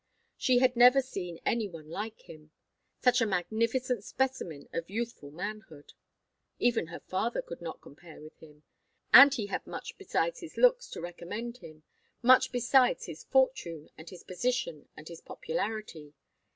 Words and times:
She 0.35 0.57
had 0.57 0.75
never 0.75 0.99
seen 1.03 1.39
any 1.45 1.67
one 1.69 1.87
like 1.87 2.21
him 2.23 2.49
such 2.99 3.21
a 3.21 3.27
magnificent 3.27 4.03
specimen 4.03 4.67
of 4.73 4.89
youthful 4.89 5.29
manhood. 5.29 5.93
Even 6.57 6.87
her 6.87 7.01
father 7.01 7.39
could 7.43 7.61
not 7.61 7.81
compare 7.83 8.19
with 8.19 8.35
him. 8.39 8.63
And 9.13 9.31
he 9.31 9.45
had 9.45 9.67
much 9.67 9.99
besides 9.99 10.39
his 10.39 10.57
looks 10.57 10.87
to 10.89 11.01
recommend 11.01 11.57
him, 11.57 11.83
much 12.23 12.51
besides 12.51 13.05
his 13.05 13.25
fortune 13.25 13.91
and 13.95 14.09
his 14.09 14.23
position 14.23 14.89
and 14.97 15.07
his 15.07 15.21
popularity. 15.21 16.15